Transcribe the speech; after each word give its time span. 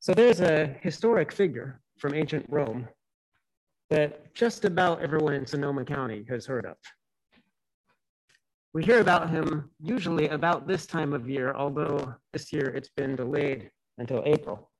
So 0.00 0.14
there's 0.14 0.40
a 0.40 0.76
historic 0.80 1.32
figure 1.32 1.80
from 1.98 2.14
ancient 2.14 2.46
Rome 2.48 2.88
that 3.90 4.32
just 4.34 4.64
about 4.64 5.02
everyone 5.02 5.34
in 5.34 5.46
Sonoma 5.46 5.84
County 5.84 6.24
has 6.28 6.46
heard 6.46 6.66
of. 6.66 6.76
We 8.74 8.84
hear 8.84 9.00
about 9.00 9.30
him 9.30 9.70
usually 9.80 10.28
about 10.28 10.68
this 10.68 10.86
time 10.86 11.12
of 11.12 11.28
year, 11.28 11.52
although 11.52 12.14
this 12.32 12.52
year 12.52 12.66
it's 12.66 12.90
been 12.90 13.16
delayed 13.16 13.70
until 13.96 14.22
April. 14.24 14.70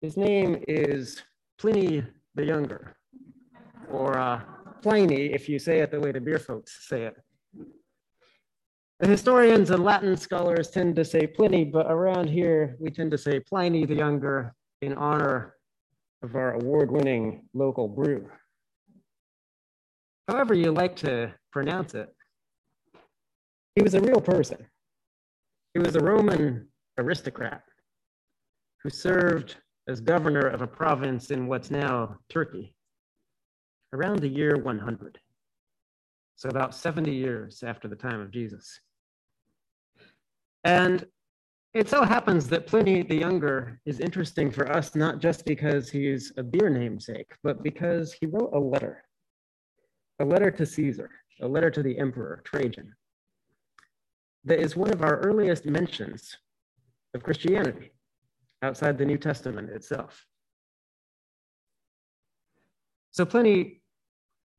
His 0.00 0.16
name 0.16 0.64
is 0.66 1.22
Pliny 1.58 2.02
the 2.34 2.44
Younger, 2.46 2.96
or 3.90 4.16
uh, 4.16 4.40
Pliny 4.80 5.34
if 5.34 5.48
you 5.50 5.58
say 5.58 5.80
it 5.80 5.90
the 5.90 6.00
way 6.00 6.12
the 6.12 6.20
beer 6.20 6.38
folks 6.38 6.88
say 6.88 7.02
it. 7.02 7.16
The 9.00 9.08
historians 9.08 9.70
and 9.70 9.82
Latin 9.82 10.14
scholars 10.14 10.68
tend 10.68 10.94
to 10.96 11.06
say 11.06 11.26
Pliny, 11.26 11.64
but 11.64 11.86
around 11.90 12.28
here 12.28 12.76
we 12.78 12.90
tend 12.90 13.10
to 13.12 13.18
say 13.18 13.40
Pliny 13.40 13.86
the 13.86 13.94
Younger 13.94 14.54
in 14.82 14.92
honor 14.92 15.56
of 16.22 16.34
our 16.34 16.52
award-winning 16.52 17.48
local 17.54 17.88
brew. 17.88 18.28
However 20.28 20.52
you 20.52 20.70
like 20.70 20.96
to 20.96 21.32
pronounce 21.50 21.94
it, 21.94 22.14
he 23.74 23.82
was 23.82 23.94
a 23.94 24.02
real 24.02 24.20
person. 24.20 24.66
He 25.72 25.80
was 25.80 25.96
a 25.96 26.00
Roman 26.00 26.68
aristocrat 26.98 27.62
who 28.82 28.90
served 28.90 29.56
as 29.88 30.02
governor 30.02 30.46
of 30.46 30.60
a 30.60 30.66
province 30.66 31.30
in 31.30 31.46
what's 31.46 31.70
now 31.70 32.18
Turkey 32.28 32.74
around 33.94 34.18
the 34.20 34.28
year 34.28 34.58
100. 34.58 35.18
So 36.36 36.50
about 36.50 36.74
70 36.74 37.10
years 37.10 37.62
after 37.62 37.88
the 37.88 37.96
time 37.96 38.20
of 38.20 38.30
Jesus. 38.30 38.78
And 40.64 41.06
it 41.72 41.88
so 41.88 42.02
happens 42.02 42.48
that 42.48 42.66
Pliny 42.66 43.02
the 43.02 43.16
Younger 43.16 43.80
is 43.86 44.00
interesting 44.00 44.50
for 44.50 44.70
us, 44.70 44.94
not 44.94 45.20
just 45.20 45.44
because 45.44 45.88
he's 45.88 46.32
a 46.36 46.42
beer 46.42 46.68
namesake, 46.68 47.32
but 47.42 47.62
because 47.62 48.12
he 48.12 48.26
wrote 48.26 48.50
a 48.52 48.58
letter, 48.58 49.04
a 50.18 50.24
letter 50.24 50.50
to 50.50 50.66
Caesar, 50.66 51.10
a 51.40 51.46
letter 51.46 51.70
to 51.70 51.82
the 51.82 51.96
emperor, 51.98 52.42
Trajan, 52.44 52.92
that 54.44 54.58
is 54.58 54.74
one 54.74 54.92
of 54.92 55.02
our 55.02 55.18
earliest 55.20 55.64
mentions 55.64 56.36
of 57.14 57.22
Christianity 57.22 57.92
outside 58.62 58.98
the 58.98 59.04
New 59.04 59.18
Testament 59.18 59.70
itself. 59.70 60.26
So 63.12 63.24
Pliny, 63.24 63.80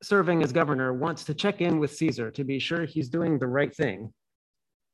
serving 0.02 0.42
as 0.42 0.52
governor, 0.52 0.92
wants 0.92 1.24
to 1.24 1.34
check 1.34 1.60
in 1.60 1.78
with 1.78 1.94
Caesar 1.94 2.30
to 2.30 2.44
be 2.44 2.58
sure 2.58 2.84
he's 2.84 3.08
doing 3.08 3.38
the 3.38 3.46
right 3.46 3.74
thing 3.74 4.12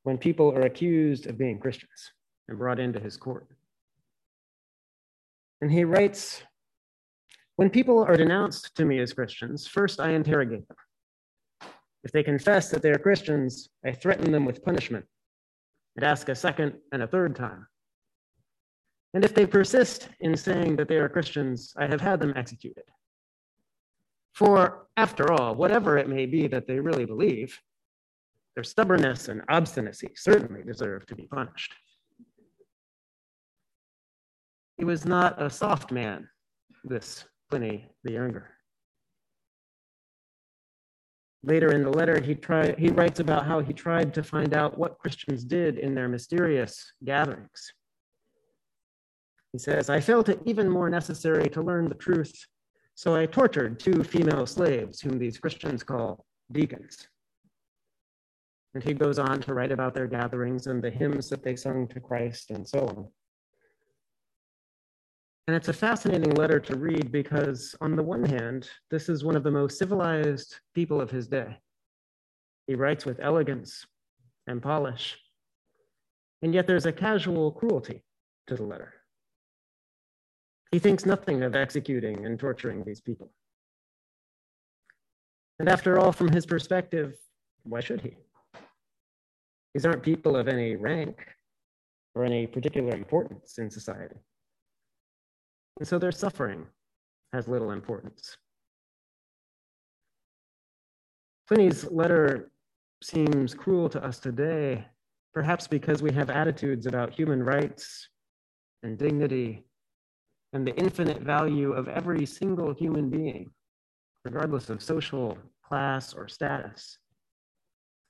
when 0.03 0.19
people 0.19 0.53
are 0.53 0.63
accused 0.63 1.27
of 1.27 1.39
being 1.39 1.59
Christians 1.59 2.13
and 2.49 2.59
brought 2.59 2.81
into 2.81 3.01
his 3.01 3.17
court. 3.17 3.47
And 5.61 5.71
he 5.71 5.85
writes, 5.85 6.43
when 7.57 7.71
people 7.71 8.05
are 8.05 8.17
denounced 8.17 8.77
to 8.77 8.85
me 8.85 9.01
as 9.01 9.13
Christians, 9.13 9.67
first 9.67 9.99
I 9.99 10.11
interrogate 10.11 10.67
them. 10.69 10.77
If 12.05 12.13
they 12.13 12.23
confess 12.23 12.71
that 12.71 12.83
they 12.83 12.91
are 12.91 12.99
Christians, 12.99 13.69
I 13.85 13.93
threaten 13.93 14.31
them 14.31 14.45
with 14.45 14.65
punishment 14.65 15.05
and 15.97 16.05
ask 16.05 16.29
a 16.29 16.35
second 16.35 16.75
and 16.93 17.03
a 17.03 17.09
third 17.09 17.35
time. 17.35 17.67
And 19.15 19.25
if 19.25 19.35
they 19.35 19.47
persist 19.47 20.09
in 20.21 20.37
saying 20.37 20.77
that 20.77 20.87
they 20.87 20.99
are 20.99 21.09
Christians, 21.09 21.73
I 21.77 21.87
have 21.87 22.01
had 22.01 22.21
them 22.21 22.35
executed. 22.37 22.85
For 24.35 24.87
after 24.97 25.33
all, 25.33 25.57
whatever 25.57 25.99
it 25.99 26.09
may 26.09 26.27
be 26.27 26.47
that 26.47 26.69
they 26.69 26.79
really 26.79 27.05
believe, 27.05 27.59
their 28.59 28.65
stubbornness 28.65 29.29
and 29.29 29.41
obstinacy 29.49 30.11
certainly 30.17 30.65
deserve 30.65 31.07
to 31.07 31.15
be 31.15 31.29
punished. 31.29 31.73
He 34.77 34.85
was 34.85 35.07
not 35.07 35.41
a 35.41 35.49
soft 35.49 35.93
man, 35.93 36.29
this 36.83 37.25
Pliny 37.49 37.89
the 38.03 38.15
Younger. 38.15 38.51
Later 41.45 41.71
in 41.71 41.85
the 41.85 41.91
letter, 41.91 42.21
he, 42.21 42.35
try, 42.35 42.75
he 42.77 42.89
writes 42.89 43.21
about 43.21 43.47
how 43.47 43.61
he 43.61 43.73
tried 43.73 44.13
to 44.15 44.25
find 44.25 44.53
out 44.53 44.77
what 44.77 44.99
Christians 44.99 45.45
did 45.45 45.79
in 45.79 45.95
their 45.95 46.09
mysterious 46.09 46.93
gatherings. 47.05 47.73
He 49.53 49.61
says, 49.61 49.89
I 49.89 50.01
felt 50.01 50.29
it 50.29 50.41
even 50.47 50.69
more 50.69 50.91
necessary 50.91 51.49
to 51.51 51.63
learn 51.63 51.89
the 51.89 51.95
truth, 51.95 52.35
so 52.97 53.15
I 53.15 53.27
tortured 53.27 53.79
two 53.79 54.03
female 54.03 54.47
slaves, 54.47 55.01
whom 55.01 55.17
these 55.17 55.39
Christians 55.39 55.85
call 55.85 56.27
deacons. 56.51 57.07
And 58.79 58.87
he 58.87 58.95
goes 58.95 59.19
on 59.19 59.41
to 59.41 59.55
write 59.55 59.73
about 59.73 59.93
their 59.93 60.07
gatherings 60.07 60.69
and 60.69 60.81
the 60.81 60.89
hymns 60.89 61.29
that 61.31 61.43
they 61.43 61.57
sung 61.57 61.89
to 61.89 61.99
Christ 61.99 62.53
and 62.53 62.65
so 62.65 62.87
on. 62.87 63.09
And 65.49 65.57
it's 65.57 65.67
a 65.67 65.73
fascinating 65.73 66.31
letter 66.35 66.61
to 66.61 66.77
read 66.77 67.11
because, 67.11 67.75
on 67.81 67.97
the 67.97 68.05
one 68.05 68.23
hand, 68.23 68.71
this 68.89 69.09
is 69.09 69.25
one 69.25 69.35
of 69.35 69.43
the 69.43 69.51
most 69.51 69.81
civilized 69.81 70.61
people 70.77 71.01
of 71.01 71.11
his 71.11 71.27
day. 71.27 71.59
He 72.69 72.77
writes 72.77 73.05
with 73.05 73.19
elegance 73.19 73.85
and 74.47 74.63
polish. 74.63 75.19
And 76.43 76.55
yet 76.55 76.69
there's 76.69 76.87
a 76.87 76.93
casual 76.93 77.51
cruelty 77.51 78.05
to 78.47 78.55
the 78.55 78.63
letter. 78.63 78.95
He 80.71 80.79
thinks 80.79 81.05
nothing 81.05 81.43
of 81.43 81.57
executing 81.57 82.25
and 82.25 82.39
torturing 82.39 82.85
these 82.85 83.01
people. 83.01 83.33
And 85.59 85.69
after 85.69 85.99
all, 85.99 86.13
from 86.13 86.29
his 86.29 86.47
perspective, 86.47 87.17
why 87.65 87.81
should 87.81 88.03
he? 88.03 88.17
These 89.75 89.87
aren't 89.87 90.03
people 90.03 90.37
of 90.37 90.49
any 90.49 90.77
rank 90.77 91.19
or 92.15 92.25
any 92.25 92.47
particular 92.47 92.95
importance 92.95 93.59
in 93.59 93.71
society. 93.71 94.17
And 95.79 95.87
so 95.87 95.99
their 95.99 96.13
suffering 96.13 96.67
has 97.33 97.49
little 97.49 97.71
importance. 97.71 98.37
Pliny's 101.47 101.91
letter 101.91 102.51
seems 103.03 103.55
cruel 103.55 103.89
to 103.91 104.05
us 104.05 104.19
today, 104.19 104.85
perhaps 105.33 105.69
because 105.69 106.03
we 106.03 106.13
have 106.13 106.31
attitudes 106.31 106.87
about 106.87 107.15
human 107.15 107.43
rights 107.43 108.09
and 108.83 108.99
dignity 108.99 109.65
and 110.53 110.67
the 110.67 110.75
infinite 110.77 111.23
value 111.23 111.73
of 111.73 111.89
every 111.89 112.27
single 112.27 112.75
human 112.75 113.09
being, 113.11 113.51
regardless 114.25 114.71
of 114.71 114.83
social 114.83 115.39
class 115.63 116.15
or 116.15 116.27
status 116.27 116.99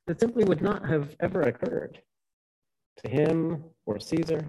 that 0.09 0.19
simply 0.19 0.43
would 0.45 0.63
not 0.63 0.89
have 0.89 1.15
ever 1.21 1.43
occurred 1.43 2.01
to 2.97 3.09
him 3.11 3.63
or 3.85 4.01
Caesar 4.01 4.49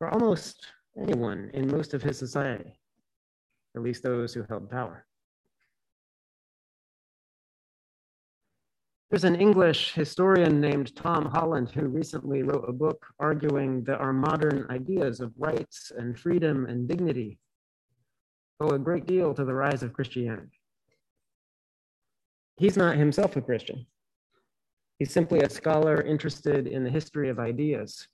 or 0.00 0.08
almost 0.14 0.68
anyone 0.96 1.50
in 1.54 1.68
most 1.70 1.92
of 1.92 2.04
his 2.04 2.16
society, 2.16 2.72
at 3.74 3.82
least 3.82 4.04
those 4.04 4.32
who 4.32 4.44
held 4.48 4.70
power. 4.70 5.04
There's 9.10 9.24
an 9.24 9.34
English 9.34 9.92
historian 9.92 10.60
named 10.60 10.94
Tom 10.94 11.24
Holland 11.24 11.70
who 11.70 11.88
recently 11.88 12.44
wrote 12.44 12.64
a 12.68 12.72
book 12.72 13.06
arguing 13.18 13.82
that 13.84 14.00
our 14.00 14.12
modern 14.12 14.66
ideas 14.70 15.18
of 15.20 15.32
rights 15.36 15.90
and 15.96 16.16
freedom 16.18 16.66
and 16.66 16.88
dignity 16.88 17.40
owe 18.60 18.68
a 18.68 18.78
great 18.78 19.06
deal 19.06 19.34
to 19.34 19.44
the 19.44 19.54
rise 19.54 19.82
of 19.82 19.92
Christianity. 19.92 20.60
He's 22.56 22.76
not 22.76 22.96
himself 22.96 23.36
a 23.36 23.40
Christian, 23.40 23.86
He's 24.98 25.12
simply 25.12 25.40
a 25.40 25.50
scholar 25.50 26.00
interested 26.00 26.66
in 26.66 26.82
the 26.82 26.90
history 26.90 27.28
of 27.28 27.38
ideas 27.38 28.08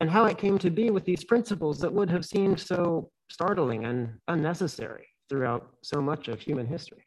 and 0.00 0.10
how 0.10 0.24
it 0.24 0.38
came 0.38 0.58
to 0.58 0.70
be 0.70 0.90
with 0.90 1.04
these 1.04 1.22
principles 1.22 1.78
that 1.80 1.92
would 1.92 2.10
have 2.10 2.24
seemed 2.24 2.58
so 2.58 3.10
startling 3.30 3.84
and 3.84 4.14
unnecessary 4.28 5.06
throughout 5.28 5.74
so 5.82 6.00
much 6.00 6.28
of 6.28 6.40
human 6.40 6.66
history. 6.66 7.06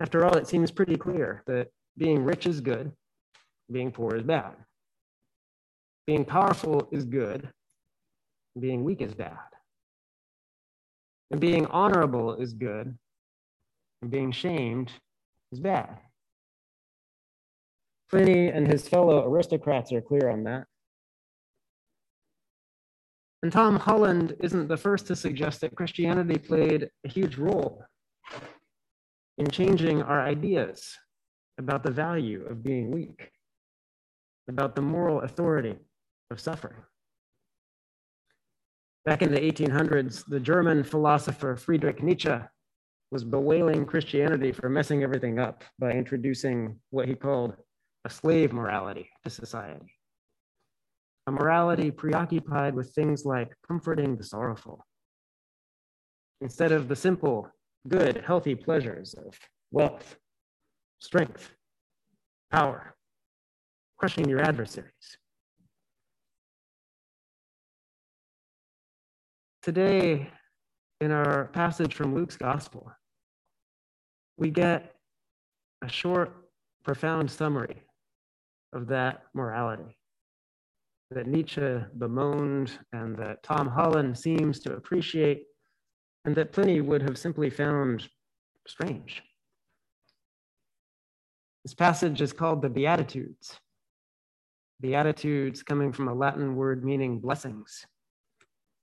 After 0.00 0.24
all, 0.24 0.36
it 0.36 0.46
seems 0.46 0.70
pretty 0.70 0.96
clear 0.96 1.42
that 1.46 1.68
being 1.96 2.24
rich 2.24 2.46
is 2.46 2.60
good, 2.60 2.92
being 3.70 3.90
poor 3.90 4.16
is 4.16 4.22
bad. 4.22 4.54
Being 6.06 6.24
powerful 6.24 6.88
is 6.92 7.04
good, 7.04 7.50
being 8.58 8.84
weak 8.84 9.02
is 9.02 9.14
bad. 9.14 9.38
And 11.30 11.40
being 11.40 11.66
honorable 11.66 12.34
is 12.34 12.52
good, 12.52 12.96
and 14.02 14.10
being 14.10 14.32
shamed 14.32 14.92
is 15.52 15.60
bad. 15.60 15.98
Pliny 18.10 18.48
and 18.48 18.66
his 18.66 18.88
fellow 18.88 19.28
aristocrats 19.28 19.92
are 19.92 20.00
clear 20.00 20.30
on 20.30 20.44
that. 20.44 20.64
And 23.42 23.52
Tom 23.52 23.76
Holland 23.76 24.34
isn't 24.40 24.68
the 24.68 24.76
first 24.76 25.06
to 25.06 25.16
suggest 25.16 25.60
that 25.60 25.76
Christianity 25.76 26.38
played 26.38 26.90
a 27.04 27.08
huge 27.08 27.36
role 27.36 27.84
in 29.36 29.48
changing 29.50 30.02
our 30.02 30.20
ideas 30.20 30.96
about 31.58 31.82
the 31.82 31.90
value 31.90 32.44
of 32.46 32.64
being 32.64 32.90
weak, 32.90 33.30
about 34.48 34.74
the 34.74 34.82
moral 34.82 35.20
authority 35.20 35.76
of 36.30 36.40
suffering. 36.40 36.82
Back 39.04 39.22
in 39.22 39.32
the 39.32 39.40
1800s, 39.40 40.24
the 40.26 40.40
German 40.40 40.82
philosopher 40.82 41.56
Friedrich 41.56 42.02
Nietzsche 42.02 42.36
was 43.10 43.24
bewailing 43.24 43.86
Christianity 43.86 44.52
for 44.52 44.68
messing 44.68 45.02
everything 45.02 45.38
up 45.38 45.62
by 45.78 45.92
introducing 45.92 46.78
what 46.90 47.08
he 47.08 47.14
called 47.14 47.56
a 48.08 48.10
slave 48.10 48.52
morality 48.54 49.10
to 49.22 49.28
society. 49.28 49.92
a 51.26 51.30
morality 51.30 51.90
preoccupied 51.90 52.74
with 52.74 52.88
things 52.94 53.26
like 53.26 53.50
comforting 53.68 54.16
the 54.16 54.24
sorrowful, 54.24 54.82
instead 56.40 56.72
of 56.72 56.88
the 56.88 56.96
simple, 56.96 57.46
good, 57.86 58.24
healthy 58.26 58.54
pleasures 58.54 59.12
of 59.12 59.38
wealth, 59.70 60.16
strength, 61.00 61.52
power, 62.50 62.94
crushing 63.98 64.26
your 64.26 64.40
adversaries. 64.40 65.08
Today, 69.62 70.30
in 71.02 71.10
our 71.10 71.48
passage 71.60 71.94
from 71.94 72.14
Luke's 72.14 72.38
gospel, 72.38 72.90
we 74.38 74.48
get 74.48 74.94
a 75.82 75.90
short, 75.90 76.30
profound 76.84 77.30
summary 77.30 77.82
of 78.72 78.86
that 78.88 79.22
morality 79.34 79.98
that 81.10 81.26
Nietzsche 81.26 81.80
bemoaned 81.96 82.72
and 82.92 83.16
that 83.16 83.42
Tom 83.42 83.68
Holland 83.68 84.18
seems 84.18 84.60
to 84.60 84.74
appreciate, 84.74 85.44
and 86.24 86.34
that 86.36 86.52
Pliny 86.52 86.80
would 86.80 87.02
have 87.02 87.16
simply 87.16 87.48
found 87.48 88.08
strange. 88.66 89.22
This 91.64 91.74
passage 91.74 92.20
is 92.20 92.32
called 92.32 92.60
the 92.60 92.68
Beatitudes. 92.68 93.58
Beatitudes 94.80 95.62
coming 95.62 95.92
from 95.92 96.08
a 96.08 96.14
Latin 96.14 96.54
word 96.54 96.84
meaning 96.84 97.18
blessings. 97.18 97.86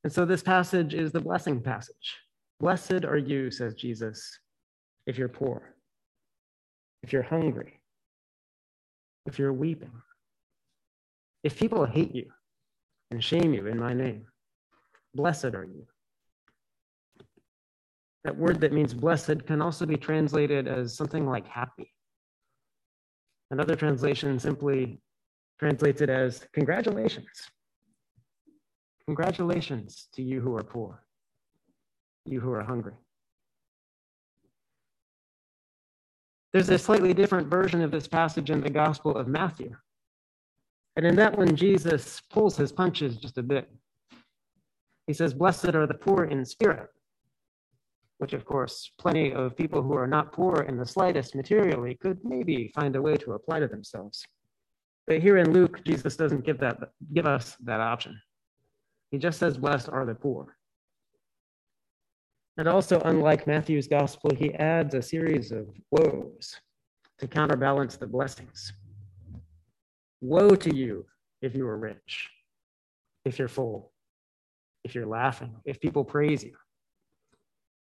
And 0.03 0.11
so 0.11 0.25
this 0.25 0.43
passage 0.43 0.93
is 0.93 1.11
the 1.11 1.21
blessing 1.21 1.61
passage. 1.61 2.17
Blessed 2.59 3.05
are 3.05 3.17
you, 3.17 3.51
says 3.51 3.75
Jesus, 3.75 4.39
if 5.05 5.17
you're 5.17 5.29
poor, 5.29 5.75
if 7.03 7.13
you're 7.13 7.23
hungry, 7.23 7.74
if 9.25 9.39
you're 9.39 9.53
weeping, 9.53 9.91
if 11.43 11.57
people 11.57 11.85
hate 11.85 12.13
you 12.13 12.31
and 13.11 13.23
shame 13.23 13.53
you 13.53 13.67
in 13.67 13.79
my 13.79 13.93
name. 13.93 14.25
Blessed 15.13 15.53
are 15.55 15.63
you. 15.63 15.85
That 18.23 18.37
word 18.37 18.59
that 18.61 18.73
means 18.73 18.93
blessed 18.93 19.45
can 19.45 19.61
also 19.61 19.85
be 19.85 19.97
translated 19.97 20.67
as 20.67 20.95
something 20.95 21.27
like 21.27 21.47
happy. 21.47 21.93
Another 23.51 23.75
translation 23.75 24.39
simply 24.39 24.99
translates 25.59 26.01
it 26.01 26.09
as 26.09 26.45
congratulations. 26.51 27.27
Congratulations 29.05 30.07
to 30.15 30.23
you 30.23 30.41
who 30.41 30.57
are 30.57 30.63
poor, 30.63 31.03
you 32.25 32.41
who 32.41 32.51
are 32.51 32.63
hungry. 32.63 32.95
There's 36.55 36.69
a 36.69 36.79
slightly 36.79 37.13
different 37.13 37.49
version 37.49 37.81
of 37.81 37.91
this 37.91 38.07
passage 38.07 38.49
in 38.49 38.61
the 38.61 38.69
Gospel 38.69 39.17
of 39.17 39.27
Matthew. 39.27 39.75
And 40.95 41.05
in 41.05 41.13
that 41.17 41.37
one, 41.37 41.53
Jesus 41.53 42.21
pulls 42.31 42.55
his 42.55 42.71
punches 42.71 43.17
just 43.17 43.37
a 43.37 43.43
bit. 43.43 43.69
He 45.05 45.11
says, 45.11 45.33
Blessed 45.33 45.75
are 45.75 45.85
the 45.85 45.95
poor 45.95 46.23
in 46.23 46.45
spirit, 46.45 46.87
which, 48.19 48.31
of 48.31 48.45
course, 48.45 48.89
plenty 48.97 49.33
of 49.33 49.57
people 49.57 49.81
who 49.81 49.95
are 49.95 50.07
not 50.07 50.31
poor 50.31 50.61
in 50.61 50.77
the 50.77 50.85
slightest 50.85 51.35
materially 51.35 51.95
could 51.95 52.19
maybe 52.23 52.71
find 52.73 52.95
a 52.95 53.01
way 53.01 53.17
to 53.17 53.33
apply 53.33 53.59
to 53.59 53.67
themselves. 53.67 54.23
But 55.07 55.19
here 55.19 55.35
in 55.35 55.51
Luke, 55.51 55.81
Jesus 55.83 56.15
doesn't 56.15 56.45
give, 56.45 56.59
that, 56.59 56.77
give 57.13 57.25
us 57.25 57.57
that 57.65 57.81
option. 57.81 58.17
He 59.11 59.17
just 59.17 59.39
says, 59.39 59.57
Blessed 59.57 59.89
are 59.89 60.05
the 60.05 60.15
poor. 60.15 60.55
And 62.57 62.67
also, 62.67 63.01
unlike 63.01 63.47
Matthew's 63.47 63.87
gospel, 63.87 64.31
he 64.33 64.53
adds 64.53 64.93
a 64.93 65.01
series 65.01 65.51
of 65.51 65.67
woes 65.91 66.55
to 67.19 67.27
counterbalance 67.27 67.97
the 67.97 68.07
blessings. 68.07 68.71
Woe 70.21 70.55
to 70.55 70.73
you 70.73 71.05
if 71.41 71.53
you 71.53 71.67
are 71.67 71.77
rich, 71.77 72.29
if 73.25 73.37
you're 73.37 73.49
full, 73.49 73.91
if 74.83 74.95
you're 74.95 75.05
laughing, 75.05 75.55
if 75.65 75.81
people 75.81 76.05
praise 76.05 76.43
you. 76.43 76.55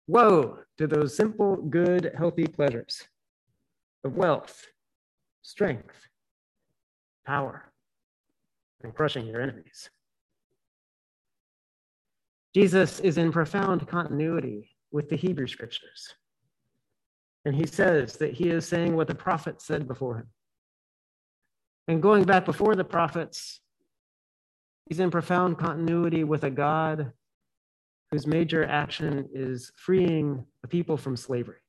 Woe 0.08 0.60
to 0.78 0.88
those 0.88 1.16
simple, 1.16 1.58
good, 1.58 2.12
healthy 2.18 2.48
pleasures 2.48 3.04
of 4.04 4.16
wealth, 4.16 4.66
strength, 5.42 6.08
power, 7.26 7.72
and 8.84 8.94
crushing 8.94 9.26
your 9.26 9.42
enemies. 9.42 9.90
Jesus 12.56 13.02
is 13.02 13.18
in 13.18 13.34
profound 13.34 13.86
continuity 13.86 14.70
with 14.90 15.10
the 15.10 15.18
Hebrew 15.18 15.46
scriptures. 15.46 16.14
And 17.44 17.54
he 17.54 17.68
says 17.68 18.16
that 18.16 18.32
he 18.32 18.48
is 18.48 18.66
saying 18.66 18.96
what 18.96 19.10
the 19.10 19.14
prophets 19.14 19.66
said 19.66 19.90
before 19.90 20.20
him. 20.20 20.28
And 21.90 22.02
going 22.02 22.24
back 22.24 22.46
before 22.46 22.78
the 22.78 22.86
prophets, 22.86 23.60
he's 24.86 25.02
in 25.02 25.12
profound 25.12 25.58
continuity 25.58 26.24
with 26.24 26.46
a 26.46 26.50
God 26.50 27.12
whose 28.10 28.26
major 28.26 28.64
action 28.64 29.28
is 29.34 29.74
freeing 29.76 30.46
the 30.62 30.70
people 30.70 30.96
from 30.96 31.18
slavery, 31.18 31.60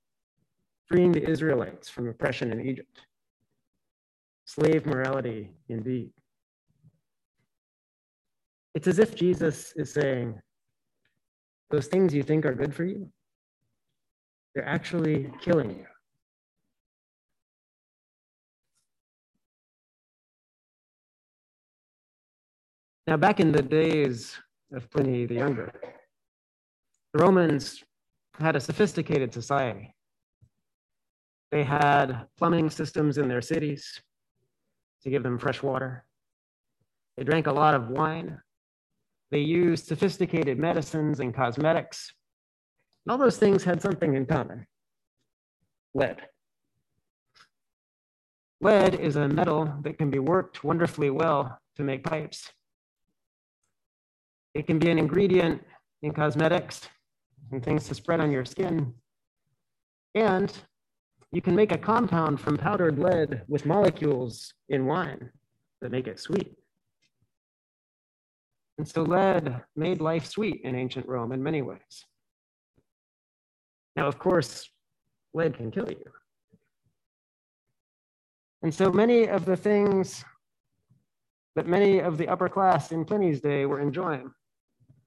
freeing 0.87 1.11
the 1.11 1.29
Israelites 1.29 1.89
from 1.89 2.09
oppression 2.09 2.53
in 2.53 2.61
Egypt. 2.65 3.00
Slave 4.44 4.87
morality, 4.87 5.50
indeed. 5.69 6.12
It's 8.77 8.87
as 8.87 9.00
if 9.00 9.17
Jesus 9.17 9.73
is 9.75 9.93
saying, 9.93 10.41
those 11.71 11.87
things 11.87 12.15
you 12.15 12.23
think 12.23 12.47
are 12.47 12.55
good 12.55 12.75
for 12.75 12.85
you, 12.85 13.11
they're 14.55 14.67
actually 14.67 15.31
killing 15.41 15.71
you. 15.71 15.87
Now, 23.07 23.17
back 23.17 23.39
in 23.39 23.53
the 23.53 23.63
days 23.63 24.37
of 24.73 24.91
Pliny 24.91 25.27
the 25.27 25.35
Younger, 25.35 25.73
the 27.15 27.23
Romans 27.23 27.85
had 28.39 28.57
a 28.57 28.61
sophisticated 28.61 29.33
society. 29.33 29.95
They 31.53 31.63
had 31.63 32.27
plumbing 32.37 32.71
systems 32.71 33.19
in 33.19 33.29
their 33.29 33.41
cities 33.41 34.03
to 35.03 35.11
give 35.11 35.23
them 35.23 35.39
fresh 35.39 35.63
water. 35.63 36.05
They 37.17 37.23
drank 37.23 37.47
a 37.47 37.53
lot 37.53 37.75
of 37.75 37.89
wine. 37.89 38.41
They 39.31 39.40
used 39.40 39.87
sophisticated 39.87 40.58
medicines 40.58 41.20
and 41.20 41.34
cosmetics. 41.34 42.12
All 43.08 43.19
those 43.19 43.38
things 43.38 43.64
had 43.64 43.82
something 43.82 44.14
in 44.14 44.26
common 44.26 44.67
lead. 45.94 46.23
Lead 48.61 48.94
is 48.94 49.17
a 49.17 49.28
metal 49.28 49.73
that 49.82 49.99
can 49.99 50.11
be 50.11 50.19
worked 50.19 50.62
wonderfully 50.62 51.11
well 51.11 51.58
to 51.76 51.82
make 51.82 52.05
pipes. 52.05 52.50
It 54.55 54.67
can 54.67 54.79
be 54.79 54.91
an 54.91 54.98
ingredient 54.98 55.62
in 56.03 56.12
cosmetics 56.12 56.89
and 57.53 57.62
things 57.62 57.86
to 57.89 57.94
spread 57.94 58.20
on 58.20 58.31
your 58.31 58.44
skin. 58.44 58.94
And 60.15 60.53
you 61.32 61.43
can 61.43 61.55
make 61.55 61.72
a 61.72 61.79
compound 61.79 62.41
from 62.41 62.56
powdered 62.56 62.98
lead 62.98 63.43
with 63.48 63.67
molecules 63.67 64.55
in 64.69 64.86
wine 64.86 65.31
that 65.81 65.91
make 65.91 66.06
it 66.06 66.19
sweet. 66.19 66.56
And 68.79 68.87
so 68.87 69.03
lead 69.03 69.63
made 69.75 70.01
life 70.01 70.27
sweet 70.27 70.61
in 70.65 70.75
ancient 70.75 71.09
Rome 71.09 71.33
in 71.33 71.43
many 71.43 71.63
ways. 71.63 72.05
Now, 73.95 74.06
of 74.06 74.19
course, 74.19 74.69
lead 75.33 75.56
can 75.56 75.71
kill 75.71 75.89
you. 75.89 76.05
And 78.63 78.75
so 78.75 78.91
many 78.91 79.29
of 79.29 79.45
the 79.45 79.56
things 79.56 80.25
that 81.55 81.67
many 81.67 82.01
of 82.01 82.19
the 82.19 82.29
upper 82.29 82.49
class 82.49 82.93
in 82.93 83.05
Pliny's 83.05 83.41
day 83.41 83.65
were 83.65 83.81
enjoying 83.81 84.31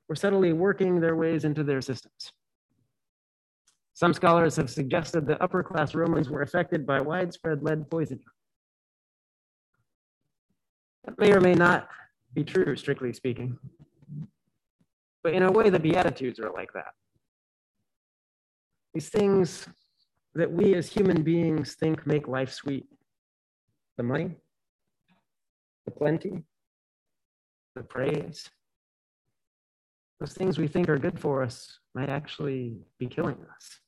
were 0.08 0.16
subtly 0.16 0.54
working 0.54 1.00
their 1.00 1.16
ways 1.16 1.46
into 1.46 1.64
their 1.64 1.82
systems. 1.82 2.32
Some 3.94 4.14
scholars 4.14 4.56
have 4.56 4.70
suggested 4.70 5.28
that 5.28 5.42
upper 5.42 5.62
class 5.62 5.94
Romans 5.94 6.30
were 6.30 6.42
affected 6.42 6.88
by 6.88 7.02
widespread 7.02 7.62
lead 7.62 7.90
poisoning. 7.92 8.24
That 11.04 11.20
may 11.20 11.34
or 11.34 11.42
may 11.42 11.54
not 11.54 11.88
be 12.34 12.44
true, 12.44 12.76
strictly 12.76 13.14
speaking. 13.14 13.58
But 15.24 15.34
in 15.34 15.44
a 15.44 15.52
way, 15.52 15.70
the 15.70 15.80
Beatitudes 15.80 16.40
are 16.40 16.52
like 16.52 16.72
that. 16.74 16.94
These 18.94 19.10
things 19.10 19.68
that 20.36 20.52
we 20.52 20.76
as 20.76 20.88
human 20.88 21.24
beings 21.24 21.76
think 21.76 22.06
make 22.08 22.28
life 22.28 22.52
sweet 22.52 22.86
the 23.98 24.04
money, 24.04 24.38
the 25.86 25.92
plenty, 25.92 26.44
the 27.76 27.84
praise, 27.84 28.50
those 30.20 30.34
things 30.34 30.58
we 30.58 30.68
think 30.68 30.88
are 30.90 30.98
good 30.98 31.20
for 31.20 31.44
us 31.44 31.80
might 31.94 32.10
actually 32.10 32.78
be 32.98 33.08
killing 33.08 33.38
us. 33.56 33.80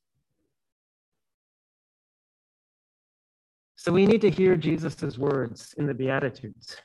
So 3.76 3.90
we 3.92 4.06
need 4.06 4.20
to 4.20 4.30
hear 4.30 4.54
Jesus' 4.56 5.18
words 5.18 5.74
in 5.76 5.86
the 5.86 5.94
Beatitudes 5.94 6.76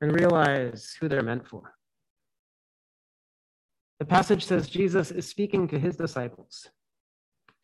and 0.00 0.18
realize 0.18 0.96
who 0.98 1.08
they're 1.08 1.22
meant 1.22 1.46
for. 1.46 1.74
The 3.98 4.06
passage 4.06 4.46
says 4.46 4.68
Jesus 4.68 5.10
is 5.10 5.28
speaking 5.28 5.68
to 5.68 5.78
his 5.78 5.96
disciples, 5.96 6.68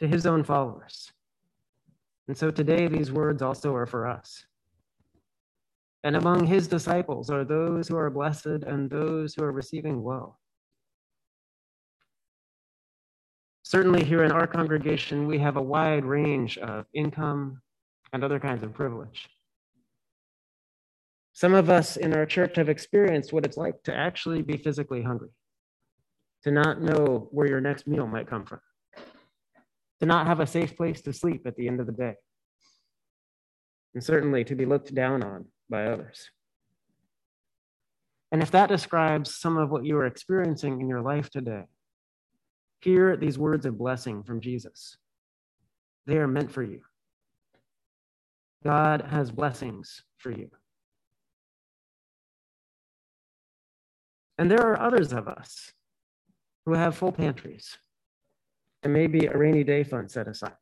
to 0.00 0.06
his 0.06 0.26
own 0.26 0.44
followers. 0.44 1.10
And 2.28 2.36
so 2.36 2.50
today, 2.50 2.88
these 2.88 3.10
words 3.10 3.40
also 3.40 3.74
are 3.74 3.86
for 3.86 4.06
us. 4.06 4.44
And 6.04 6.16
among 6.16 6.46
his 6.46 6.68
disciples 6.68 7.30
are 7.30 7.44
those 7.44 7.88
who 7.88 7.96
are 7.96 8.10
blessed 8.10 8.64
and 8.66 8.90
those 8.90 9.34
who 9.34 9.42
are 9.42 9.52
receiving 9.52 10.02
well. 10.02 10.38
Certainly, 13.62 14.04
here 14.04 14.22
in 14.22 14.30
our 14.30 14.46
congregation, 14.46 15.26
we 15.26 15.38
have 15.38 15.56
a 15.56 15.62
wide 15.62 16.04
range 16.04 16.58
of 16.58 16.84
income 16.94 17.60
and 18.12 18.22
other 18.22 18.38
kinds 18.38 18.62
of 18.62 18.74
privilege. 18.74 19.28
Some 21.36 21.52
of 21.52 21.68
us 21.68 21.98
in 21.98 22.14
our 22.14 22.24
church 22.24 22.56
have 22.56 22.70
experienced 22.70 23.30
what 23.30 23.44
it's 23.44 23.58
like 23.58 23.82
to 23.82 23.94
actually 23.94 24.40
be 24.40 24.56
physically 24.56 25.02
hungry, 25.02 25.28
to 26.44 26.50
not 26.50 26.80
know 26.80 27.28
where 27.30 27.46
your 27.46 27.60
next 27.60 27.86
meal 27.86 28.06
might 28.06 28.26
come 28.26 28.46
from, 28.46 28.60
to 30.00 30.06
not 30.06 30.26
have 30.26 30.40
a 30.40 30.46
safe 30.46 30.74
place 30.74 31.02
to 31.02 31.12
sleep 31.12 31.46
at 31.46 31.54
the 31.56 31.68
end 31.68 31.78
of 31.78 31.84
the 31.84 31.92
day, 31.92 32.14
and 33.92 34.02
certainly 34.02 34.44
to 34.44 34.54
be 34.54 34.64
looked 34.64 34.94
down 34.94 35.22
on 35.22 35.44
by 35.68 35.84
others. 35.84 36.30
And 38.32 38.42
if 38.42 38.50
that 38.52 38.70
describes 38.70 39.34
some 39.34 39.58
of 39.58 39.68
what 39.68 39.84
you 39.84 39.98
are 39.98 40.06
experiencing 40.06 40.80
in 40.80 40.88
your 40.88 41.02
life 41.02 41.28
today, 41.28 41.64
hear 42.80 43.14
these 43.14 43.38
words 43.38 43.66
of 43.66 43.76
blessing 43.76 44.22
from 44.22 44.40
Jesus. 44.40 44.96
They 46.06 46.16
are 46.16 46.26
meant 46.26 46.50
for 46.50 46.62
you. 46.62 46.80
God 48.64 49.02
has 49.02 49.30
blessings 49.30 50.02
for 50.16 50.30
you. 50.30 50.48
And 54.38 54.50
there 54.50 54.60
are 54.60 54.80
others 54.80 55.12
of 55.12 55.28
us 55.28 55.72
who 56.66 56.74
have 56.74 56.96
full 56.96 57.12
pantries 57.12 57.78
and 58.82 58.92
maybe 58.92 59.26
a 59.26 59.36
rainy 59.36 59.64
day 59.64 59.82
fund 59.82 60.10
set 60.10 60.28
aside. 60.28 60.56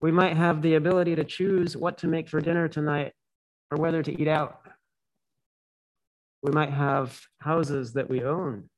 We 0.00 0.10
might 0.10 0.36
have 0.36 0.60
the 0.60 0.74
ability 0.74 1.14
to 1.16 1.24
choose 1.24 1.76
what 1.76 1.98
to 1.98 2.08
make 2.08 2.28
for 2.28 2.40
dinner 2.40 2.68
tonight 2.68 3.12
or 3.70 3.78
whether 3.78 4.02
to 4.02 4.20
eat 4.20 4.28
out. 4.28 4.60
We 6.42 6.50
might 6.50 6.70
have 6.70 7.18
houses 7.40 7.92
that 7.92 8.10
we 8.10 8.24
own, 8.24 8.68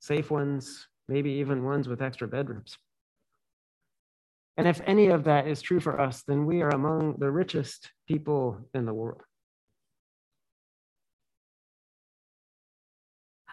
safe 0.00 0.30
ones, 0.30 0.86
maybe 1.08 1.32
even 1.32 1.64
ones 1.64 1.88
with 1.88 2.02
extra 2.02 2.28
bedrooms. 2.28 2.76
And 4.56 4.68
if 4.68 4.80
any 4.86 5.08
of 5.08 5.24
that 5.24 5.48
is 5.48 5.62
true 5.62 5.80
for 5.80 5.98
us, 6.00 6.22
then 6.22 6.46
we 6.46 6.62
are 6.62 6.68
among 6.68 7.16
the 7.18 7.30
richest 7.30 7.90
people 8.06 8.58
in 8.74 8.84
the 8.84 8.94
world. 8.94 9.22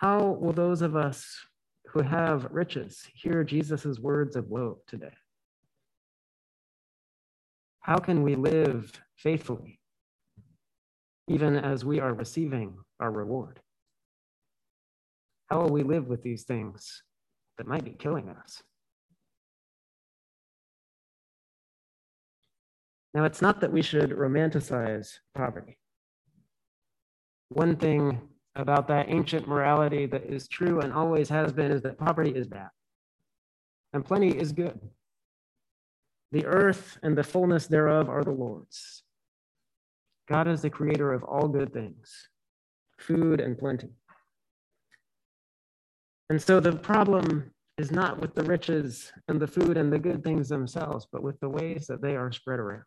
How 0.01 0.35
will 0.41 0.51
those 0.51 0.81
of 0.81 0.95
us 0.95 1.39
who 1.93 2.01
have 2.01 2.47
riches 2.49 3.07
hear 3.13 3.43
Jesus' 3.43 3.99
words 3.99 4.35
of 4.35 4.47
woe 4.47 4.79
today? 4.87 5.13
How 7.81 7.97
can 7.97 8.23
we 8.23 8.33
live 8.33 8.91
faithfully, 9.15 9.79
even 11.27 11.55
as 11.55 11.85
we 11.85 11.99
are 11.99 12.15
receiving 12.15 12.77
our 12.99 13.11
reward? 13.11 13.59
How 15.51 15.61
will 15.61 15.69
we 15.69 15.83
live 15.83 16.07
with 16.07 16.23
these 16.23 16.45
things 16.45 17.03
that 17.59 17.67
might 17.67 17.85
be 17.85 17.91
killing 17.91 18.27
us? 18.27 18.63
Now, 23.13 23.25
it's 23.25 23.41
not 23.41 23.61
that 23.61 23.71
we 23.71 23.83
should 23.83 24.09
romanticize 24.09 25.19
poverty. 25.35 25.77
One 27.49 27.75
thing 27.75 28.30
about 28.55 28.87
that 28.87 29.09
ancient 29.09 29.47
morality 29.47 30.05
that 30.05 30.25
is 30.25 30.47
true 30.47 30.81
and 30.81 30.91
always 30.91 31.29
has 31.29 31.53
been 31.53 31.71
is 31.71 31.81
that 31.81 31.97
poverty 31.97 32.31
is 32.31 32.47
bad 32.47 32.69
and 33.93 34.05
plenty 34.05 34.29
is 34.29 34.51
good. 34.51 34.79
The 36.31 36.45
earth 36.45 36.97
and 37.03 37.17
the 37.17 37.23
fullness 37.23 37.67
thereof 37.67 38.09
are 38.09 38.23
the 38.23 38.31
Lord's. 38.31 39.03
God 40.29 40.47
is 40.47 40.61
the 40.61 40.69
creator 40.69 41.11
of 41.11 41.23
all 41.23 41.47
good 41.47 41.73
things, 41.73 42.29
food 42.97 43.41
and 43.41 43.57
plenty. 43.57 43.89
And 46.29 46.41
so 46.41 46.61
the 46.61 46.71
problem 46.71 47.51
is 47.77 47.91
not 47.91 48.21
with 48.21 48.33
the 48.33 48.43
riches 48.43 49.11
and 49.27 49.41
the 49.41 49.47
food 49.47 49.75
and 49.75 49.91
the 49.91 49.99
good 49.99 50.23
things 50.23 50.47
themselves, 50.47 51.05
but 51.11 51.23
with 51.23 51.37
the 51.41 51.49
ways 51.49 51.87
that 51.87 52.01
they 52.01 52.15
are 52.15 52.31
spread 52.31 52.59
around. 52.59 52.83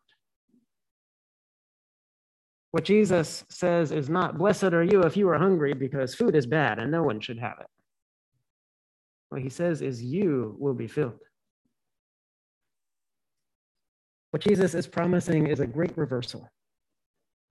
What 2.74 2.82
Jesus 2.82 3.44
says 3.50 3.92
is 3.92 4.10
not, 4.10 4.36
Blessed 4.36 4.72
are 4.74 4.82
you 4.82 5.04
if 5.04 5.16
you 5.16 5.28
are 5.28 5.38
hungry 5.38 5.74
because 5.74 6.16
food 6.16 6.34
is 6.34 6.44
bad 6.44 6.80
and 6.80 6.90
no 6.90 7.04
one 7.04 7.20
should 7.20 7.38
have 7.38 7.58
it. 7.60 7.68
What 9.28 9.42
he 9.42 9.48
says 9.48 9.80
is, 9.80 10.02
You 10.02 10.56
will 10.58 10.74
be 10.74 10.88
filled. 10.88 11.20
What 14.32 14.42
Jesus 14.42 14.74
is 14.74 14.88
promising 14.88 15.46
is 15.46 15.60
a 15.60 15.68
great 15.68 15.96
reversal, 15.96 16.50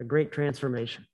a 0.01 0.03
great 0.03 0.33
transformation. 0.33 1.07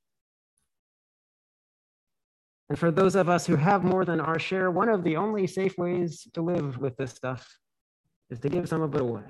And 2.69 2.79
for 2.79 2.89
those 2.89 3.15
of 3.15 3.29
us 3.29 3.45
who 3.45 3.57
have 3.57 3.83
more 3.83 4.05
than 4.05 4.19
our 4.19 4.39
share, 4.39 4.71
one 4.71 4.89
of 4.89 5.03
the 5.03 5.17
only 5.17 5.45
safe 5.45 5.77
ways 5.77 6.27
to 6.33 6.41
live 6.41 6.79
with 6.79 6.97
this 6.97 7.13
stuff 7.13 7.47
is 8.31 8.39
to 8.39 8.49
give 8.49 8.67
some 8.67 8.81
of 8.81 8.95
it 8.95 9.01
away, 9.01 9.21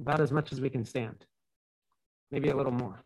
about 0.00 0.20
as 0.20 0.32
much 0.32 0.50
as 0.50 0.60
we 0.60 0.68
can 0.68 0.84
stand, 0.84 1.24
maybe 2.32 2.48
a 2.48 2.56
little 2.56 2.72
more. 2.72 3.04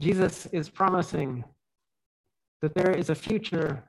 Jesus 0.00 0.46
is 0.46 0.70
promising 0.70 1.44
that 2.62 2.74
there 2.74 2.90
is 2.90 3.10
a 3.10 3.14
future 3.14 3.84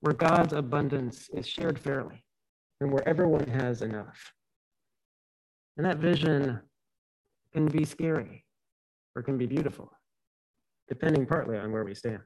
where 0.00 0.14
God's 0.14 0.54
abundance 0.54 1.28
is 1.34 1.46
shared 1.46 1.78
fairly 1.78 2.24
and 2.80 2.90
where 2.90 3.06
everyone 3.06 3.46
has 3.46 3.82
enough. 3.82 4.32
And 5.76 5.84
that 5.84 5.98
vision 5.98 6.60
can 7.52 7.66
be 7.66 7.84
scary 7.84 8.44
or 9.14 9.22
can 9.22 9.36
be 9.36 9.46
beautiful, 9.46 9.90
depending 10.88 11.26
partly 11.26 11.58
on 11.58 11.72
where 11.72 11.84
we 11.84 11.94
stand. 11.94 12.22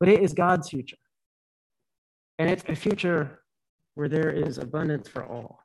But 0.00 0.08
it 0.08 0.22
is 0.22 0.32
God's 0.32 0.70
future. 0.70 0.96
And 2.38 2.48
it's 2.48 2.64
a 2.68 2.74
future 2.74 3.42
where 3.94 4.08
there 4.08 4.30
is 4.30 4.58
abundance 4.58 5.06
for 5.06 5.24
all. 5.24 5.63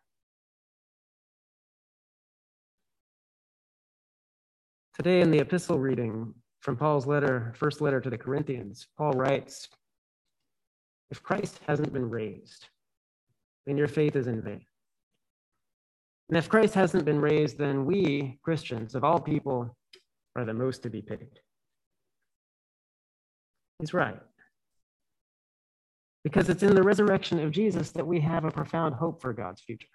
Today, 5.00 5.22
in 5.22 5.32
the 5.32 5.40
epistle 5.40 5.80
reading 5.80 6.34
from 6.60 6.76
Paul's 6.76 7.08
letter, 7.08 7.54
first 7.56 7.80
letter 7.80 8.02
to 8.02 8.10
the 8.10 8.18
Corinthians, 8.18 8.86
Paul 8.98 9.14
writes 9.14 9.70
If 11.10 11.24
Christ 11.24 11.58
hasn't 11.66 11.94
been 11.94 12.10
raised, 12.10 12.66
then 13.66 13.78
your 13.78 13.88
faith 13.88 14.18
is 14.18 14.28
in 14.28 14.42
vain. 14.42 14.66
And 16.28 16.38
if 16.38 16.50
Christ 16.50 16.74
hasn't 16.74 17.06
been 17.06 17.22
raised, 17.22 17.58
then 17.58 17.86
we, 17.86 18.40
Christians 18.44 18.94
of 18.94 19.06
all 19.06 19.22
people, 19.22 19.74
are 20.36 20.44
the 20.44 20.54
most 20.54 20.84
to 20.84 20.90
be 20.90 21.02
pitied. 21.02 21.40
He's 23.80 23.94
right. 23.94 24.20
Because 26.26 26.50
it's 26.50 26.64
in 26.64 26.76
the 26.76 26.84
resurrection 26.84 27.40
of 27.40 27.52
Jesus 27.52 27.92
that 27.92 28.06
we 28.06 28.20
have 28.20 28.44
a 28.44 28.52
profound 28.52 28.96
hope 28.96 29.22
for 29.22 29.32
God's 29.32 29.62
future. 29.62 29.88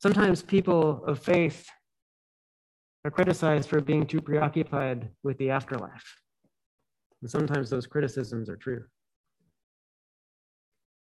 Sometimes 0.00 0.40
people 0.40 1.04
of 1.04 1.18
faith 1.18 1.68
are 3.04 3.10
criticized 3.10 3.68
for 3.68 3.80
being 3.80 4.06
too 4.06 4.20
preoccupied 4.20 5.10
with 5.22 5.36
the 5.38 5.50
afterlife. 5.50 6.16
And 7.20 7.30
sometimes 7.30 7.70
those 7.70 7.86
criticisms 7.86 8.48
are 8.48 8.56
true. 8.56 8.84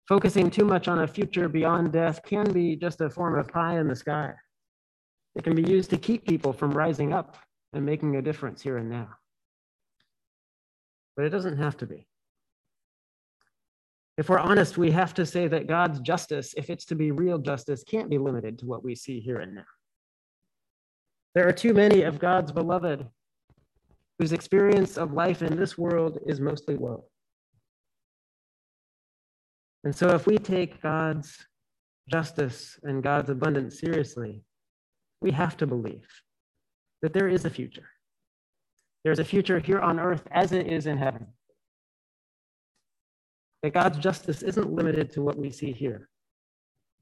Focusing 0.07 0.49
too 0.49 0.65
much 0.65 0.87
on 0.87 0.99
a 0.99 1.07
future 1.07 1.47
beyond 1.47 1.93
death 1.93 2.21
can 2.23 2.51
be 2.51 2.75
just 2.75 3.01
a 3.01 3.09
form 3.09 3.37
of 3.37 3.47
pie 3.47 3.79
in 3.79 3.87
the 3.87 3.95
sky. 3.95 4.33
It 5.35 5.43
can 5.43 5.55
be 5.55 5.63
used 5.63 5.89
to 5.91 5.97
keep 5.97 6.25
people 6.27 6.51
from 6.51 6.71
rising 6.71 7.13
up 7.13 7.37
and 7.73 7.85
making 7.85 8.15
a 8.15 8.21
difference 8.21 8.61
here 8.61 8.77
and 8.77 8.89
now. 8.89 9.09
But 11.15 11.25
it 11.25 11.29
doesn't 11.29 11.57
have 11.57 11.77
to 11.77 11.85
be. 11.85 12.07
If 14.17 14.27
we're 14.27 14.39
honest, 14.39 14.77
we 14.77 14.91
have 14.91 15.13
to 15.15 15.25
say 15.25 15.47
that 15.47 15.67
God's 15.67 15.99
justice, 15.99 16.53
if 16.57 16.69
it's 16.69 16.85
to 16.85 16.95
be 16.95 17.11
real 17.11 17.37
justice, 17.37 17.83
can't 17.83 18.09
be 18.09 18.17
limited 18.17 18.59
to 18.59 18.65
what 18.65 18.83
we 18.83 18.95
see 18.95 19.19
here 19.19 19.39
and 19.39 19.55
now. 19.55 19.65
There 21.33 21.47
are 21.47 21.53
too 21.53 21.73
many 21.73 22.01
of 22.01 22.19
God's 22.19 22.51
beloved 22.51 23.07
whose 24.19 24.33
experience 24.33 24.97
of 24.97 25.13
life 25.13 25.41
in 25.41 25.55
this 25.55 25.77
world 25.77 26.19
is 26.27 26.39
mostly 26.41 26.75
woe. 26.75 27.05
And 29.83 29.95
so, 29.95 30.09
if 30.09 30.27
we 30.27 30.37
take 30.37 30.81
God's 30.81 31.37
justice 32.09 32.77
and 32.83 33.01
God's 33.01 33.29
abundance 33.29 33.79
seriously, 33.79 34.43
we 35.21 35.31
have 35.31 35.55
to 35.57 35.67
believe 35.67 36.05
that 37.01 37.13
there 37.13 37.29
is 37.29 37.45
a 37.45 37.49
future. 37.49 37.89
There's 39.03 39.19
a 39.19 39.25
future 39.25 39.59
here 39.59 39.79
on 39.79 39.99
earth 39.99 40.27
as 40.31 40.51
it 40.51 40.67
is 40.67 40.85
in 40.85 40.97
heaven. 40.97 41.27
That 43.63 43.73
God's 43.73 43.97
justice 43.97 44.43
isn't 44.43 44.71
limited 44.71 45.11
to 45.13 45.21
what 45.21 45.37
we 45.37 45.49
see 45.49 45.71
here, 45.71 46.09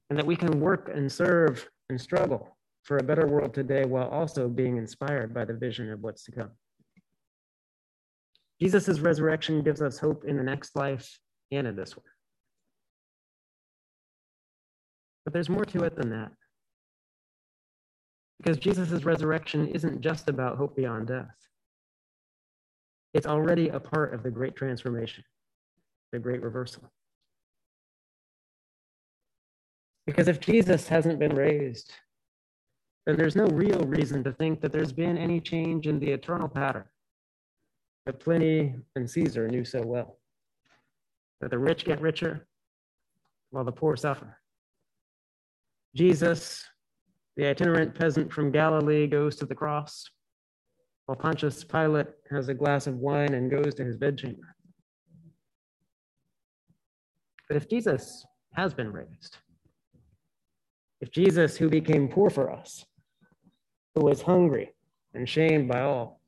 and 0.10 0.20
that 0.20 0.26
we 0.26 0.36
can 0.36 0.60
work 0.60 0.90
and 0.94 1.12
serve 1.12 1.68
and 1.90 2.00
struggle 2.00 2.59
for 2.84 2.98
a 2.98 3.04
better 3.04 3.28
world 3.28 3.54
today 3.54 3.86
while 3.86 4.08
also 4.08 4.48
being 4.48 4.78
inspired 4.78 5.34
by 5.34 5.46
the 5.46 5.54
vision 5.54 5.92
of 5.92 6.02
what's 6.02 6.24
to 6.24 6.32
come. 6.32 6.52
Jesus' 8.62 9.00
resurrection 9.00 9.62
gives 9.62 9.82
us 9.82 10.00
hope 10.00 10.26
in 10.26 10.38
the 10.38 10.44
next 10.44 10.76
life 10.76 11.20
and 11.52 11.68
in 11.68 11.76
this 11.76 11.96
one. 11.96 12.06
But 15.24 15.34
there's 15.34 15.50
more 15.50 15.66
to 15.66 15.84
it 15.84 15.96
than 15.96 16.10
that. 16.10 16.32
Because 18.40 18.58
Jesus' 18.58 19.04
resurrection 19.04 19.68
isn't 19.68 20.02
just 20.02 20.30
about 20.30 20.58
hope 20.58 20.76
beyond 20.76 21.08
death. 21.08 21.36
It's 23.14 23.28
already 23.28 23.70
a 23.70 23.80
part 23.80 24.14
of 24.14 24.24
the 24.24 24.32
great 24.32 24.56
transformation, 24.56 25.24
the 26.12 26.20
great 26.20 26.42
reversal. 26.42 26.92
Because 30.06 30.28
if 30.28 30.40
Jesus 30.40 30.88
hasn't 30.88 31.20
been 31.20 31.36
raised, 31.36 31.94
then 33.10 33.18
there's 33.18 33.36
no 33.36 33.48
real 33.48 33.80
reason 33.86 34.24
to 34.24 34.32
think 34.32 34.62
that 34.62 34.72
there's 34.72 34.92
been 34.92 35.18
any 35.18 35.42
change 35.42 35.88
in 35.88 36.00
the 36.00 36.12
eternal 36.12 36.48
pattern 36.48 36.86
that 38.06 38.20
Pliny 38.20 38.76
and 38.96 39.10
Caesar 39.10 39.48
knew 39.48 39.66
so 39.66 39.82
well 39.82 40.20
that 41.42 41.50
the 41.50 41.58
rich 41.58 41.86
get 41.86 42.00
richer 42.02 42.48
while 43.50 43.64
the 43.64 43.72
poor 43.72 43.96
suffer. 43.96 44.38
Jesus, 45.96 46.64
the 47.36 47.48
itinerant 47.48 47.98
peasant 47.98 48.32
from 48.32 48.52
Galilee, 48.52 49.08
goes 49.08 49.36
to 49.38 49.48
the 49.48 49.56
cross, 49.56 50.06
while 51.08 51.16
Pontius 51.16 51.64
Pilate 51.64 52.10
has 52.30 52.48
a 52.50 52.54
glass 52.54 52.86
of 52.86 52.98
wine 52.98 53.34
and 53.34 53.50
goes 53.50 53.74
to 53.74 53.84
his 53.84 53.98
bedchamber. 53.98 54.56
But 57.48 57.58
if 57.58 57.68
Jesus 57.68 58.24
has 58.54 58.76
been 58.76 58.92
raised, 58.94 59.38
if 61.02 61.12
Jesus, 61.12 61.58
who 61.58 61.70
became 61.70 62.08
poor 62.08 62.30
for 62.30 62.52
us, 62.52 62.86
who 63.96 64.06
was 64.06 64.22
hungry 64.22 64.74
and 65.14 65.28
shamed 65.28 65.68
by 65.68 65.82
all, 65.82 66.20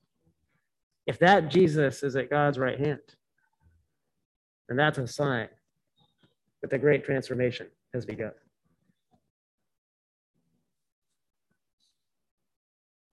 if 1.06 1.20
that 1.20 1.50
Jesus 1.50 2.04
is 2.04 2.16
at 2.16 2.30
God's 2.30 2.58
right 2.58 2.80
hand, 2.80 3.02
then 4.68 4.78
that's 4.78 4.98
a 4.98 5.08
sign 5.08 5.50
that 6.62 6.70
the 6.70 6.78
great 6.78 7.04
transformation 7.04 7.68
has 7.94 8.06
begun. 8.06 8.32